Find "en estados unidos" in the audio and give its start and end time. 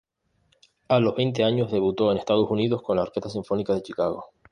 2.11-2.81